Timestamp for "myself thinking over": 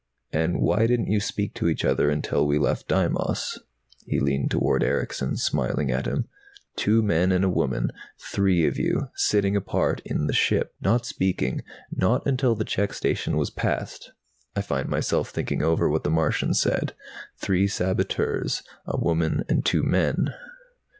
14.89-15.87